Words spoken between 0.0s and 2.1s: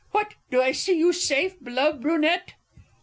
What, do I see you safe, beloved